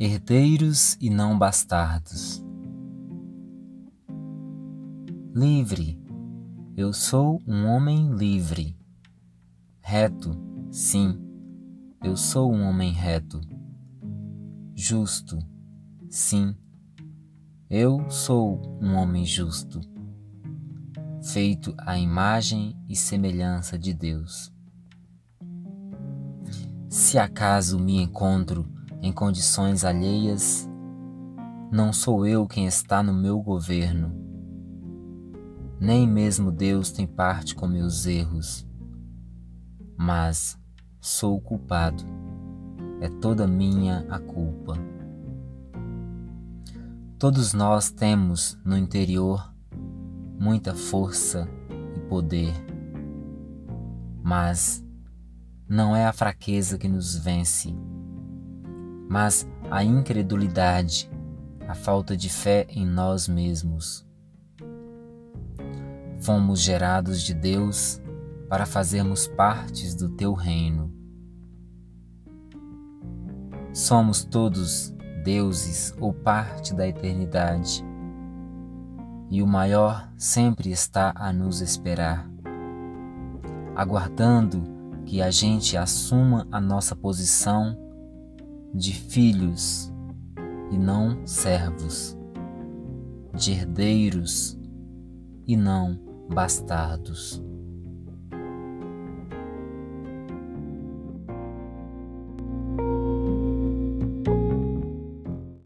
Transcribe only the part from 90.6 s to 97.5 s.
e não servos, de herdeiros e não bastardos.